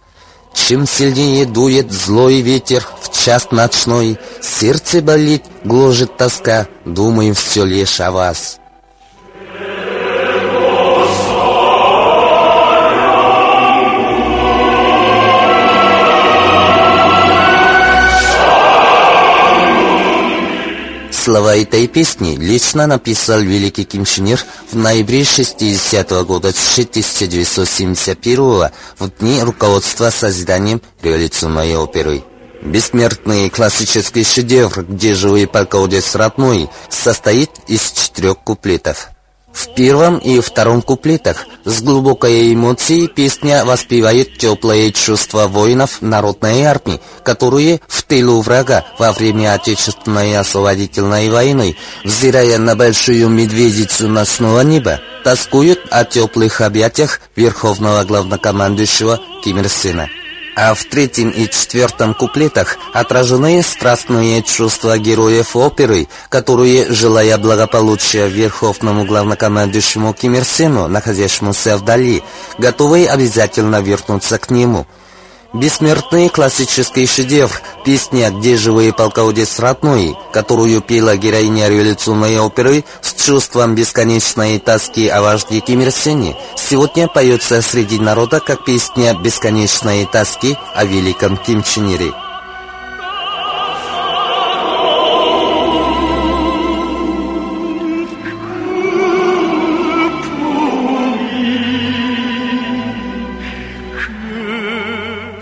Чем 0.54 0.88
сильнее 0.88 1.46
дует 1.46 1.92
злой 1.92 2.42
ветер 2.42 2.86
в 3.02 3.12
час 3.12 3.50
ночной, 3.52 4.18
Сердце 4.42 5.02
болит, 5.02 5.44
гложет 5.64 6.18
тоска, 6.18 6.68
думаем 6.86 7.34
все 7.34 7.66
лишь 7.66 8.00
о 8.00 8.12
вас. 8.12 8.60
Слова 21.24 21.56
этой 21.56 21.88
песни 21.88 22.36
лично 22.36 22.86
написал 22.86 23.40
великий 23.40 23.86
кимшинер 23.86 24.44
в 24.70 24.76
ноябре 24.76 25.24
60 25.24 26.12
-го 26.12 26.26
года 26.26 26.52
1971 26.52 28.72
в 29.00 29.10
дни 29.20 29.42
руководства 29.42 30.10
созданием 30.10 30.82
революционной 31.02 31.78
оперы. 31.78 32.26
Бессмертный 32.62 33.50
классический 33.50 34.26
шедевр 34.26 34.84
«Где 34.84 35.14
живой 35.14 35.48
полководец 35.48 36.14
родной» 36.16 36.70
состоит 36.90 37.52
из 37.68 37.94
четырех 37.94 38.40
куплетов. 38.40 39.13
В 39.54 39.76
первом 39.76 40.18
и 40.18 40.40
втором 40.40 40.82
куплетах 40.82 41.46
с 41.64 41.82
глубокой 41.82 42.54
эмоцией 42.54 43.08
песня 43.08 43.64
воспевает 43.64 44.38
теплые 44.38 44.92
чувства 44.92 45.48
воинов 45.48 46.02
народной 46.02 46.64
армии, 46.64 47.00
которые 47.24 47.80
в 47.88 48.02
тылу 48.02 48.42
врага 48.42 48.84
во 48.98 49.12
время 49.12 49.54
Отечественной 49.54 50.36
освободительной 50.38 51.30
войны, 51.30 51.78
взирая 52.04 52.58
на 52.58 52.76
большую 52.76 53.30
медведицу 53.30 54.10
ночного 54.10 54.62
неба, 54.62 55.00
тоскуют 55.24 55.80
о 55.92 56.04
теплых 56.04 56.62
объятиях 56.62 57.22
верховного 57.36 58.04
главнокомандующего 58.04 59.22
Ким 59.44 59.60
Ир 59.60 59.70
Сена 59.70 60.10
а 60.56 60.74
в 60.74 60.84
третьем 60.86 61.30
и 61.30 61.50
четвертом 61.50 62.14
куплетах 62.14 62.78
отражены 62.94 63.62
страстные 63.64 64.44
чувства 64.44 64.98
героев 64.98 65.56
оперы, 65.56 66.08
которые, 66.30 66.92
желая 66.92 67.38
благополучия 67.38 68.28
верховному 68.28 69.06
главнокомандующему 69.06 70.14
Ким 70.14 70.36
Ир 70.36 70.46
Сену, 70.46 70.88
находящемуся 70.88 71.78
вдали, 71.78 72.24
готовы 72.58 73.06
обязательно 73.08 73.82
вернуться 73.82 74.38
к 74.38 74.50
нему– 74.50 74.86
Бессмертный 75.54 76.30
классический 76.30 77.06
шедевр 77.06 77.62
«Песня 77.86 78.32
«Где 78.32 78.58
живые 78.58 78.92
полководец 78.92 79.60
родной», 79.60 80.18
которую 80.32 80.82
пела 80.82 81.16
героиня 81.16 81.70
революционной 81.70 82.40
оперы 82.40 82.84
с 83.02 83.14
чувством 83.14 83.76
бесконечной 83.76 84.58
тоски 84.58 85.08
о 85.08 85.22
вожде 85.22 85.60
Ким 85.60 85.82
Ир 85.82 85.92
Сене, 85.92 86.36
сегодня 86.56 87.08
поется 87.08 87.62
среди 87.62 88.00
народа 88.00 88.40
как 88.40 88.66
песня 88.66 89.14
бесконечной 89.14 90.08
тоски 90.12 90.58
о 90.74 90.86
великом 90.86 91.38
Ким 91.38 91.62
Чен 91.62 91.88
Ире. 91.88 92.14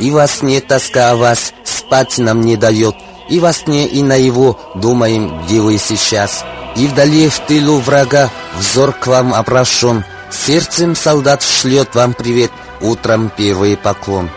И 0.01 0.09
во 0.09 0.27
сне 0.27 0.61
тоска 0.61 1.11
о 1.11 1.15
вас 1.15 1.53
спать 1.63 2.17
нам 2.17 2.41
не 2.41 2.57
дает, 2.57 2.95
И 3.29 3.39
во 3.39 3.53
сне 3.53 3.85
и 3.85 4.01
на 4.01 4.15
его 4.15 4.59
думаем, 4.73 5.43
где 5.45 5.61
вы 5.61 5.77
сейчас. 5.77 6.43
И 6.75 6.87
вдали 6.87 7.29
в 7.29 7.37
тылу 7.39 7.77
врага 7.77 8.31
взор 8.57 8.93
к 8.93 9.05
вам 9.05 9.33
обращен, 9.33 10.03
Сердцем 10.31 10.95
солдат 10.95 11.43
шлет 11.43 11.93
вам 11.93 12.13
привет, 12.13 12.51
утром 12.81 13.31
первый 13.35 13.77
поклон. 13.77 14.29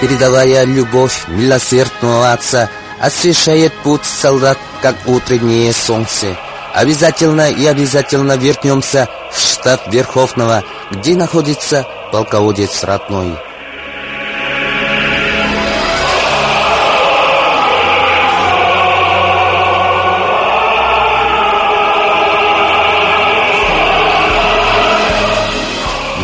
Передавая 0.00 0.64
любовь 0.64 1.24
милосердного 1.28 2.32
отца, 2.32 2.70
освещает 3.00 3.72
путь 3.82 4.04
солдат, 4.04 4.58
как 4.82 4.96
утреннее 5.06 5.72
солнце. 5.72 6.36
Обязательно 6.74 7.50
и 7.50 7.64
обязательно 7.64 8.36
вернемся 8.36 9.08
в 9.32 9.38
штаб 9.38 9.80
Верховного, 9.92 10.62
где 10.90 11.16
находится 11.16 11.86
полководец 12.12 12.84
родной. 12.84 13.32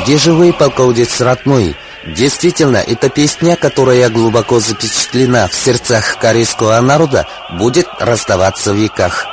Где 0.03 0.19
же 0.19 0.33
вы, 0.33 0.53
полководец 0.53 1.21
родной? 1.21 1.77
Действительно, 2.07 2.79
эта 2.79 3.09
песня, 3.09 3.57
которая 3.57 4.11
глубоко 4.11 4.59
запечатлена 4.59 5.47
в 5.47 5.55
сердцах 5.55 6.19
корейского 6.19 6.81
народа, 6.81 7.27
будет 7.51 7.87
раздаваться 8.01 8.73
в 8.73 8.77
веках. 8.77 9.32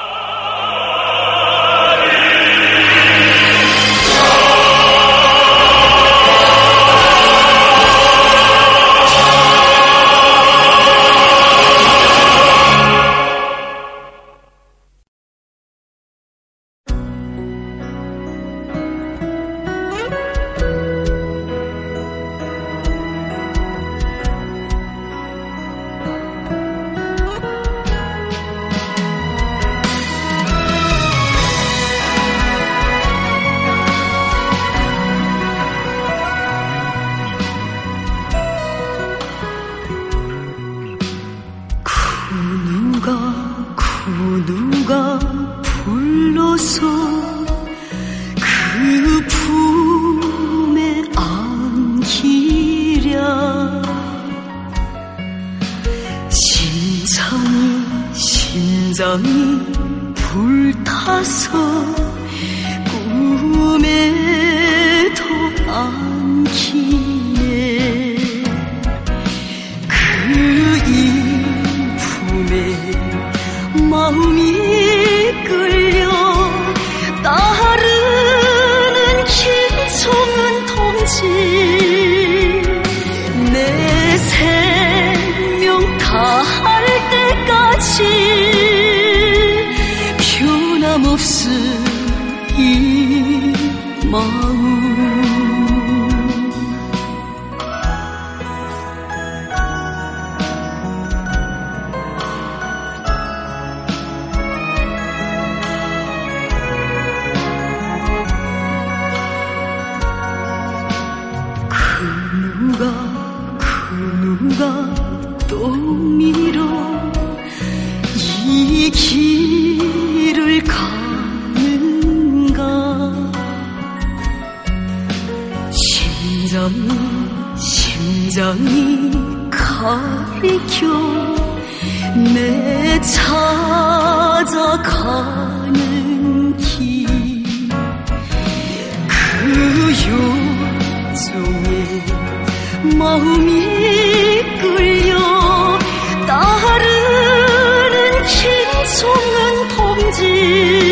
see. 150.20 150.89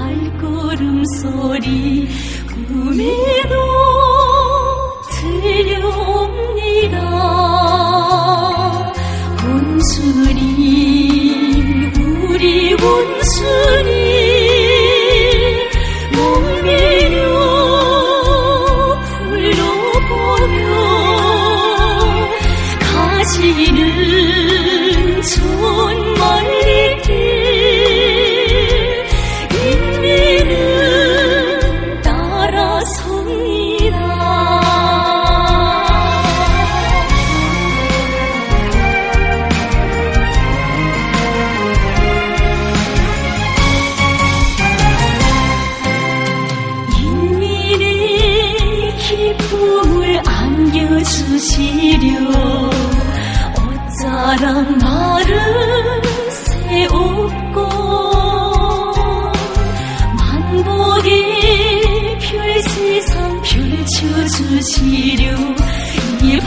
발걸음 0.00 1.04
소리 1.20 2.08
꿈에도 2.48 3.54
들려옵니다. 5.20 6.96
온순이 9.44 10.40
우리 11.98 12.74
온순이 12.74 13.99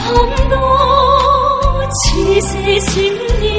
밤도 0.04 1.88
지새 2.12 2.78
심리 2.80 3.53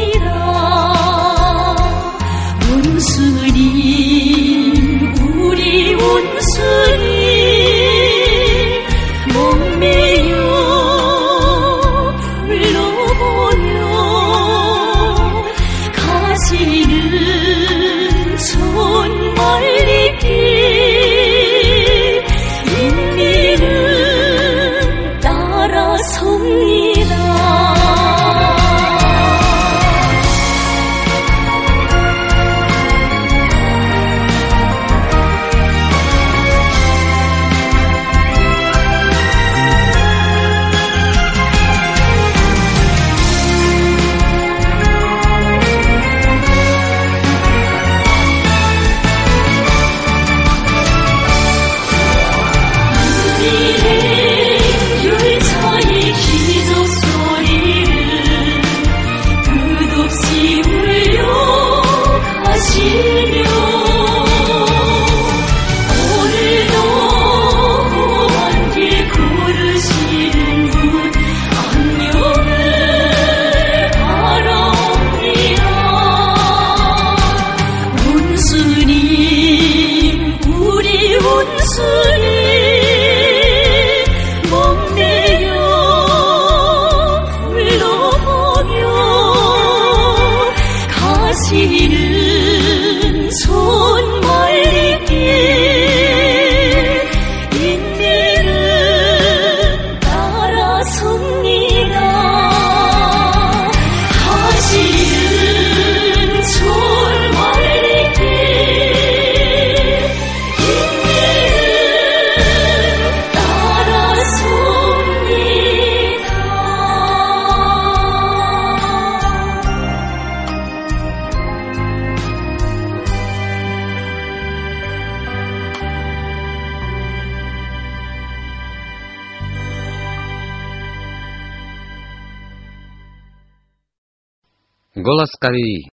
Кореи. 135.45 135.89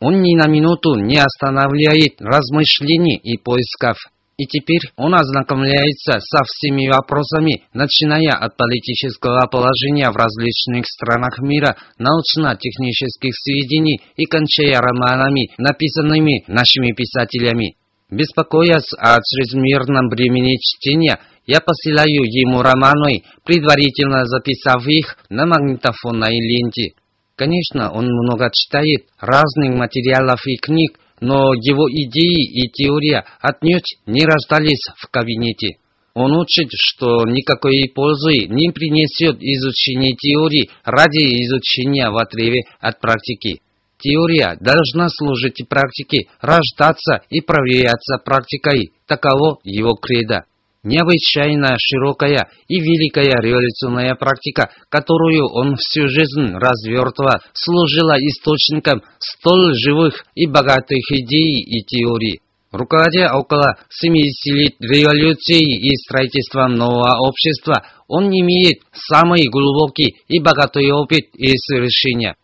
Он 0.00 0.20
ни 0.20 0.34
на 0.34 0.48
минуту 0.48 0.96
не 0.96 1.18
останавливает 1.18 2.20
размышлений 2.20 3.18
и 3.22 3.38
поисков. 3.38 3.98
И 4.38 4.46
теперь 4.46 4.80
он 4.96 5.14
ознакомляется 5.14 6.18
со 6.20 6.42
всеми 6.44 6.88
вопросами, 6.88 7.64
начиная 7.74 8.32
от 8.32 8.56
политического 8.56 9.46
положения 9.46 10.10
в 10.10 10.16
различных 10.16 10.86
странах 10.86 11.38
мира, 11.40 11.76
научно-технических 11.98 13.34
сведений 13.34 14.00
и 14.16 14.24
кончая 14.24 14.80
романами, 14.80 15.50
написанными 15.58 16.44
нашими 16.48 16.92
писателями. 16.92 17.76
Беспокоясь 18.10 18.92
о 18.98 19.18
чрезмерном 19.20 20.08
бремени 20.08 20.56
чтения, 20.60 21.18
я 21.46 21.60
посылаю 21.60 22.22
ему 22.24 22.62
романы, 22.62 23.24
предварительно 23.44 24.24
записав 24.26 24.86
их 24.86 25.16
на 25.28 25.46
магнитофонной 25.46 26.38
ленте. 26.38 26.92
Конечно, 27.36 27.90
он 27.90 28.06
много 28.06 28.50
читает 28.52 29.06
разных 29.18 29.74
материалов 29.74 30.46
и 30.46 30.56
книг, 30.56 30.98
но 31.22 31.54
его 31.54 31.88
идеи 31.88 32.42
и 32.42 32.68
теория 32.68 33.24
отнюдь 33.40 33.96
не 34.06 34.26
рождались 34.26 34.84
в 34.96 35.08
кабинете. 35.08 35.76
Он 36.14 36.36
учит, 36.36 36.68
что 36.74 37.24
никакой 37.24 37.90
пользы 37.94 38.46
не 38.48 38.70
принесет 38.70 39.36
изучение 39.40 40.14
теории 40.16 40.68
ради 40.84 41.44
изучения 41.44 42.10
в 42.10 42.16
отрыве 42.16 42.62
от 42.80 43.00
практики. 43.00 43.62
Теория 43.98 44.58
должна 44.60 45.08
служить 45.08 45.62
практике, 45.68 46.26
рождаться 46.40 47.22
и 47.30 47.40
проверяться 47.40 48.18
практикой. 48.18 48.92
Таково 49.06 49.58
его 49.62 49.94
кредо. 49.94 50.44
Необычайно 50.84 51.76
широкая 51.78 52.48
и 52.66 52.80
великая 52.80 53.40
революционная 53.40 54.16
практика, 54.16 54.70
которую 54.88 55.46
он 55.48 55.76
всю 55.76 56.08
жизнь 56.08 56.54
развертывал, 56.54 57.38
служила 57.52 58.16
источником 58.18 59.00
столь 59.20 59.76
живых 59.76 60.24
и 60.34 60.48
богатых 60.48 61.08
идей 61.12 61.62
и 61.62 61.84
теорий. 61.84 62.40
Руководя 62.72 63.32
около 63.32 63.76
70 63.90 64.54
лет 64.54 64.72
революции 64.80 65.62
и 65.62 65.94
строительством 65.98 66.74
нового 66.74 67.28
общества, 67.28 67.84
он 68.08 68.30
имеет 68.30 68.78
самый 68.92 69.46
глубокий 69.46 70.16
и 70.26 70.40
богатый 70.40 70.90
опыт 70.90 71.26
и 71.34 71.56
совершения. 71.58 72.34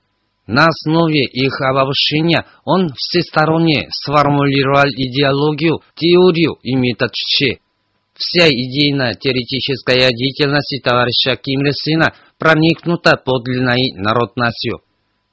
На 0.46 0.66
основе 0.68 1.24
их 1.24 1.61
обобщения 1.61 2.46
он 2.64 2.90
всесторонне 2.94 3.88
сформулировал 3.90 4.87
идеологию, 4.87 5.81
теорию 5.96 6.57
и 6.62 6.77
метод 6.77 7.12
Че. 7.14 7.59
Вся 8.18 8.48
идейно-теоретическая 8.48 10.11
деятельность 10.11 10.83
товарища 10.83 11.37
Ким 11.37 11.64
Ир 11.64 11.72
Сына 11.72 12.12
проникнута 12.37 13.16
подлинной 13.16 13.92
народностью. 13.94 14.81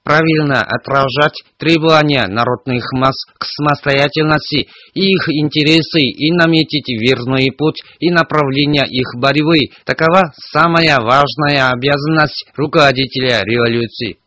Правильно 0.04 0.62
отражать 0.62 1.41
требования 1.58 2.28
народных 2.28 2.86
масс 2.93 3.26
к 3.39 3.45
самостоятельности 3.45 4.67
и 4.93 5.13
их 5.13 5.30
интересы 5.30 6.02
и 6.02 6.32
наметить 6.32 6.88
верный 6.89 7.52
путь 7.52 7.82
и 8.00 8.12
направление 8.12 8.86
их 8.88 9.15
борьбы– 9.19 9.71
такова 9.84 10.32
самая 10.36 11.00
важная 11.00 11.71
обязанность 11.71 12.45
руководителя 12.56 13.41
революции. 13.41 14.19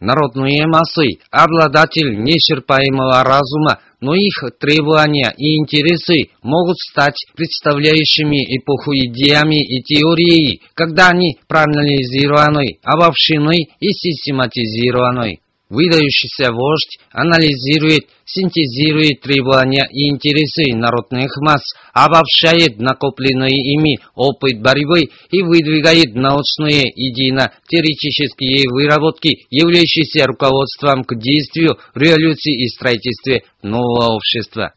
Народные 0.00 0.66
массы– 0.66 1.18
обладатель 1.30 2.22
неисчерпаемого 2.22 3.24
разума, 3.24 3.78
но 4.02 4.14
их 4.14 4.42
требования 4.58 5.32
и 5.38 5.56
интересы 5.56 6.30
могут 6.42 6.76
стать 6.78 7.24
представляющими 7.36 8.58
эпоху 8.58 8.92
идеями 8.94 9.62
и 9.62 9.80
теорией, 9.82 10.60
когда 10.74 11.10
они 11.10 11.38
проанализированы, 11.48 12.78
обобщены 12.82 13.68
и 13.78 13.88
систематизированы. 13.92 15.38
Выдающийся 15.72 16.52
вождь 16.52 16.98
анализирует, 17.12 18.04
синтезирует 18.26 19.22
требования 19.22 19.88
и 19.90 20.10
интересы 20.10 20.76
народных 20.76 21.34
масс, 21.40 21.62
обобщает 21.94 22.78
накопленный 22.78 23.56
ими 23.72 23.98
опыт 24.14 24.60
борьбы 24.60 25.08
и 25.30 25.40
выдвигает 25.40 26.14
научные 26.14 26.84
идейно-теоретические 26.94 28.68
выработки, 28.68 29.46
являющиеся 29.48 30.26
руководством 30.26 31.04
к 31.04 31.18
действию, 31.18 31.78
революции 31.94 32.52
и 32.64 32.68
строительстве 32.68 33.44
нового 33.62 34.14
общества. 34.14 34.74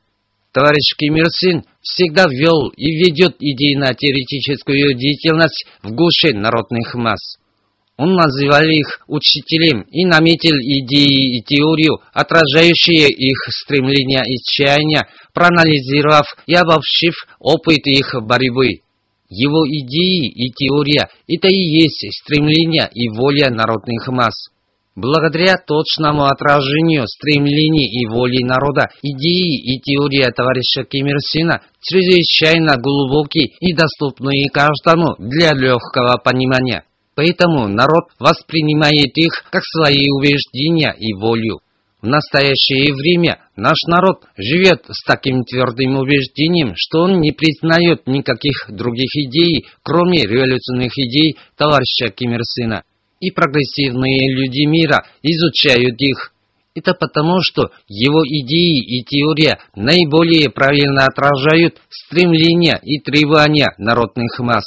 Товарищ 0.54 0.96
Ким 0.98 1.18
Ир 1.18 1.30
Син 1.30 1.66
всегда 1.82 2.28
вел 2.30 2.70
и 2.70 2.90
ведет 3.04 3.36
идейно-теоретическую 3.42 4.94
деятельность 4.94 5.66
в 5.84 5.92
гуще 5.92 6.34
народных 6.34 6.96
масс. 6.96 7.36
Он 7.98 8.14
называл 8.14 8.64
их 8.64 9.00
учителем 9.08 9.82
и 9.84 10.06
наметил 10.06 10.56
идеи 10.56 11.38
и 11.38 11.42
теорию, 11.42 12.00
отражающие 12.14 13.10
их 13.10 13.38
стремления 13.50 14.24
и 14.26 14.38
чаяния, 14.44 15.08
проанализировав 15.34 16.26
и 16.46 16.56
обобщив 16.56 17.14
опыт 17.40 17.88
их 17.88 18.16
борьбы. 18.22 18.82
Его 19.30 19.66
идеи 19.66 20.28
и 20.28 20.52
теория– 20.52 21.10
это 21.28 21.48
и 21.48 21.56
есть 21.56 22.06
стремление 22.22 22.90
и 22.94 23.10
воля 23.10 23.50
народных 23.50 24.08
масс. 24.10 24.50
Благодаря 24.96 25.58
точному 25.58 26.26
отражению 26.26 27.08
стремлений 27.08 28.02
и 28.02 28.08
воли 28.08 28.44
народа, 28.44 28.90
идеи 29.02 29.76
и 29.76 29.80
теория 29.80 30.32
товарища 30.32 30.84
Ким 30.84 31.08
Ир 31.08 31.20
Сена 31.20 31.62
чрезвычайно 31.82 32.78
глубокие 32.78 33.52
и 33.60 33.74
доступны 33.74 34.46
каждому 34.54 35.16
для 35.18 35.54
легкого 35.54 36.18
понимания. 36.18 36.84
Поэтому 37.16 37.68
народ 37.68 38.10
воспринимает 38.20 39.18
их 39.18 39.46
как 39.50 39.64
свои 39.64 40.10
убеждения 40.10 40.94
и 40.98 41.14
волю. 41.14 41.62
В 42.02 42.08
настоящее 42.08 42.94
время 42.94 43.40
наш 43.56 43.84
народ 43.88 44.26
живет 44.38 44.86
с 44.90 45.04
таким 45.04 45.44
твердым 45.44 45.98
убеждением, 45.98 46.74
что 46.76 47.04
он 47.04 47.22
не 47.22 47.32
признает 47.32 48.06
никаких 48.06 48.68
других 48.70 49.10
идей, 49.16 49.66
кроме 49.82 50.24
революционных 50.24 50.92
идей 50.98 51.38
товарища 51.58 52.10
Ким 52.10 52.34
Ир 52.34 52.44
Сена 52.44 52.84
и 53.20 53.32
прогрессивные 53.32 54.32
люди 54.36 54.66
мира 54.66 55.06
изучают 55.24 56.00
их. 56.00 56.32
Это 56.76 56.94
потому, 56.94 57.42
что 57.42 57.72
его 57.88 58.22
идеи 58.24 58.84
и 58.84 59.04
теория 59.04 59.58
наиболее 59.76 60.50
правильно 60.50 61.06
отражают 61.06 61.82
стремления 61.90 62.80
и 62.84 63.00
требования 63.00 63.74
народных 63.78 64.38
масс. 64.40 64.66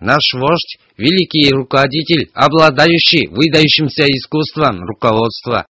Наш 0.00 0.32
вождь– 0.34 0.78
великий 0.96 1.52
руководитель, 1.52 2.30
обладающий 2.32 3.26
выдающимся 3.28 4.04
искусством 4.04 4.84
руководства. 4.84 5.66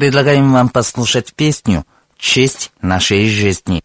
Предлагаем 0.00 0.50
вам 0.50 0.70
послушать 0.70 1.34
песню 1.34 1.84
«Честь 2.16 2.72
нашей 2.80 3.28
жизни». 3.28 3.84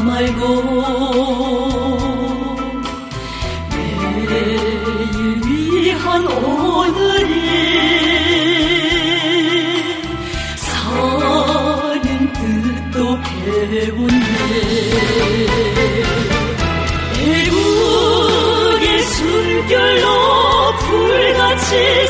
말고 0.00 0.42
내일 4.28 5.40
위한 5.44 6.26
오늘이 6.26 7.32
사는 10.56 12.32
뜻도 12.32 13.18
배운네. 13.70 14.16
애국의 17.18 18.84
순결로 19.02 20.06
불같이 20.78 22.05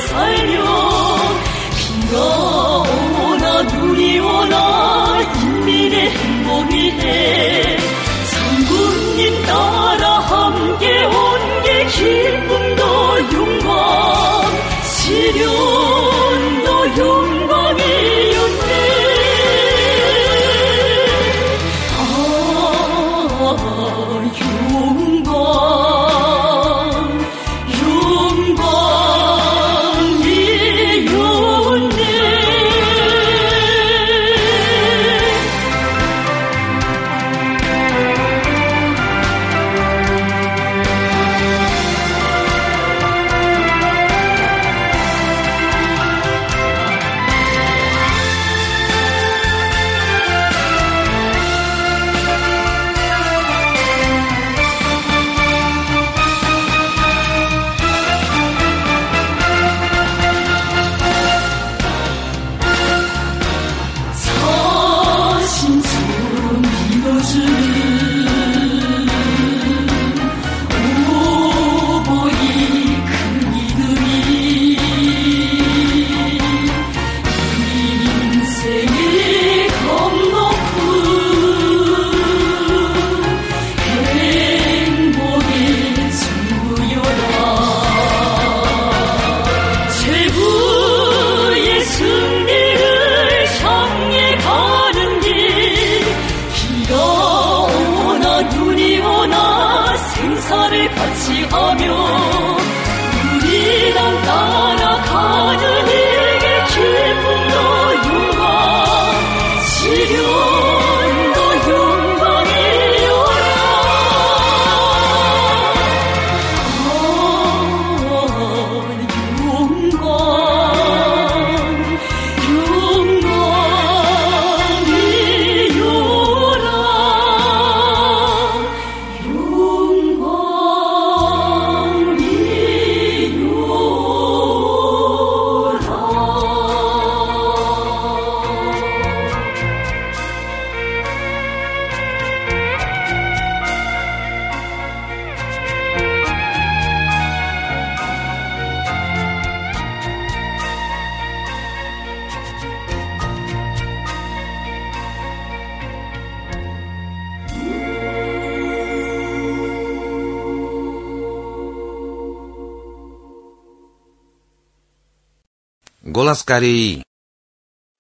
Голос 166.17 166.43
Кореи. 166.45 167.03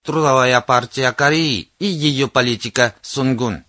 Трудовая 0.02 0.62
партия 0.62 1.12
Кореи 1.12 1.68
и 1.78 1.84
ее 1.84 2.28
политика 2.28 2.94
Сунгун. 3.02 3.64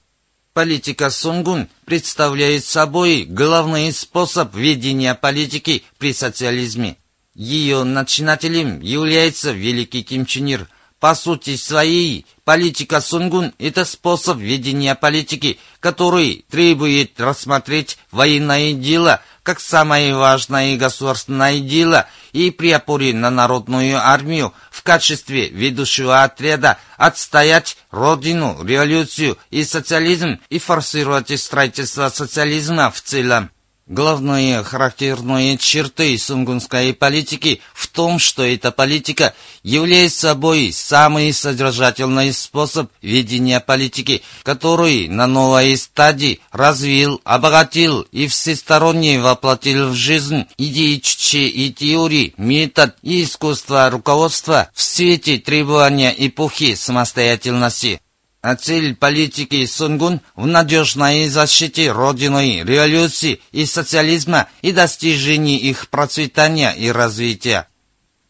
Политика 0.54 1.10
Сунгун 1.10 1.68
представляет 1.84 2.64
собой 2.64 3.26
главный 3.26 3.91
способ 3.91 4.56
ведения 4.56 5.16
политики 5.16 5.84
при 5.98 6.14
социализме. 6.14 6.95
Ее 7.34 7.84
начинателем 7.84 8.80
является 8.80 9.52
великий 9.52 10.04
Ким 10.04 10.26
Чен 10.26 10.45
Ир. 10.45 10.70
По 11.00 11.14
сути 11.14 11.56
своей, 11.58 12.26
политика 12.43 13.02
Сунгун– 13.02 13.54
это 13.60 13.86
способ 13.86 14.39
ведения 14.39 14.95
политики, 14.95 15.60
который 15.80 16.43
требует 16.50 17.22
рассмотреть 17.22 18.00
военное 18.10 18.74
дело 18.74 19.22
как 19.43 19.60
самое 19.60 20.16
важное 20.16 20.76
государственное 20.76 21.60
дело 21.60 22.08
и 22.34 22.50
при 22.50 22.72
опоре 22.72 23.14
на 23.14 23.30
народную 23.30 23.98
армию 23.98 24.54
в 24.72 24.82
качестве 24.82 25.50
ведущего 25.50 26.24
отряда 26.24 26.80
отстоять 26.98 27.78
родину, 27.91 28.58
революцию 28.64 29.38
и 29.52 29.64
социализм 29.64 30.39
и 30.50 30.58
форсировать 30.58 31.39
строительство 31.39 32.10
социализма 32.10 32.89
в 32.89 33.02
целом. 33.02 33.52
Главные 33.90 34.64
характерные 34.64 35.58
черты 35.58 36.18
сунгунской 36.18 36.94
политики 36.94 37.62
в 37.74 37.88
том, 37.88 38.20
что 38.20 38.44
эта 38.44 38.70
политика 38.70 39.34
является 39.64 40.28
собой 40.28 40.74
самый 40.74 41.32
содержательный 41.32 42.34
способ 42.34 42.92
ведения 43.02 43.62
политики, 43.62 44.24
который 44.44 45.08
на 45.08 45.26
новой 45.26 45.78
стадии 45.78 46.42
развил, 46.52 47.22
обогатил 47.24 48.02
и 48.12 48.28
всесторонне 48.28 49.22
воплотил 49.22 49.92
в 49.92 49.94
жизнь 49.94 50.48
идеи 50.58 50.98
чуче 50.98 51.48
и 51.48 51.72
теории, 51.72 52.34
метод 52.36 52.94
и 53.04 53.24
искусство 53.24 53.90
руководства 53.90 54.70
в 54.74 54.82
свете 54.82 55.38
требования 55.38 56.14
эпохи 56.18 56.76
самостоятельности. 56.76 58.02
А 58.48 58.56
цель 58.56 58.95
политики 58.95 59.66
Сунгун 59.66 60.22
в 60.38 60.45
надежной 60.45 61.28
защите 61.28 61.91
Родины, 61.91 62.64
революции 62.66 63.41
и 63.52 63.66
социализма 63.66 64.48
и 64.62 64.72
достижении 64.72 65.60
их 65.60 65.89
процветания 65.89 66.72
и 66.72 66.89
развития. 66.89 67.68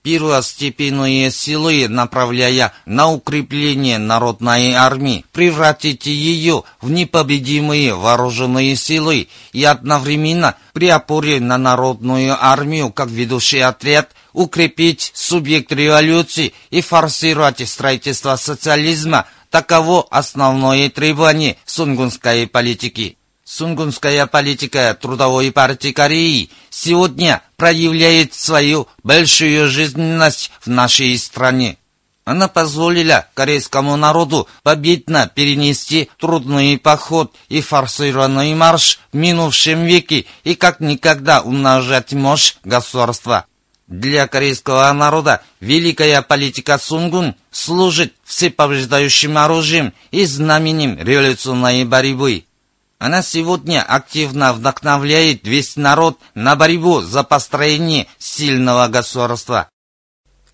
Первостепенные 0.02 1.30
силы, 1.30 1.88
направляя 1.88 2.74
на 2.88 3.12
укрепление 3.12 4.00
народной 4.00 4.72
армии, 4.72 5.24
превратить 5.34 6.08
ее 6.08 6.64
в 6.82 6.90
непобедимые 6.90 7.94
вооруженные 7.94 8.76
силы 8.76 9.28
и 9.54 9.64
одновременно 9.64 10.56
при 10.74 10.88
опоре 10.88 11.40
на 11.40 11.60
народную 11.60 12.36
армию 12.44 12.92
как 12.92 13.10
ведущий 13.10 13.60
отряд 13.60 14.14
укрепить 14.34 15.12
субъект 15.14 15.72
революции 15.72 16.54
и 16.72 16.82
форсировать 16.82 17.68
строительство 17.70 18.36
социализма– 18.36 19.28
таково 19.50 20.08
основное 20.10 20.90
требование 20.90 21.58
сунгунской 21.66 22.48
политики. 22.48 23.18
Сунгунская 23.44 24.28
политика 24.28 24.98
Трудовой 25.00 25.54
партии 25.54 25.94
Кореи 25.94 26.50
сегодня 26.70 27.42
проявляет 27.56 28.34
свою 28.34 28.88
большую 29.04 29.70
жизненность 29.70 30.52
в 30.60 30.68
нашей 30.68 31.18
стране. 31.18 31.78
Она 32.26 32.50
позволила 32.50 33.26
корейскому 33.34 33.96
народу 33.96 34.50
победно 34.64 35.32
перенести 35.34 36.10
трудный 36.20 36.78
поход 36.78 37.34
и 37.48 37.62
форсированный 37.62 38.54
марш 38.54 39.00
в 39.14 39.16
минувшем 39.16 39.86
веке 39.86 40.26
и 40.44 40.54
как 40.56 40.82
никогда 40.82 41.42
умножать 41.42 42.12
мощь 42.12 42.56
государства. 42.66 43.46
Для 43.88 44.28
корейского 44.28 44.92
народа 44.92 45.42
великая 45.62 46.22
политика 46.22 46.78
Сунгун 46.78 47.36
служит 47.52 48.14
всепобеждающим 48.26 49.38
оружием 49.38 49.94
и 50.12 50.26
знаменем 50.26 50.98
революционной 51.00 51.86
борьбы. 51.86 52.44
Она 53.00 53.22
сегодня 53.22 53.82
активно 53.82 54.54
вдохновляет 54.54 55.48
весь 55.48 55.78
народ 55.78 56.18
на 56.36 56.56
борьбу 56.56 57.02
за 57.02 57.24
построение 57.24 58.08
сильного 58.20 58.88
государства. 58.88 59.70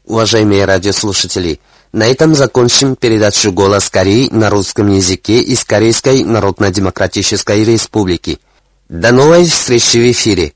Уважаемые 0.05 0.65
радиослушатели, 0.65 1.59
на 1.91 2.05
этом 2.05 2.35
закончим 2.35 2.95
передачу 2.95 3.51
«Голос 3.51 3.89
Кореи» 3.89 4.27
на 4.29 4.49
русском 4.49 4.91
языке 4.91 5.39
из 5.39 5.63
Корейской 5.63 6.23
Народно-Демократической 6.23 7.63
Республики. 7.63 8.39
До 8.89 9.11
новой 9.11 9.45
встречи 9.45 9.97
в 9.97 10.11
эфире! 10.11 10.53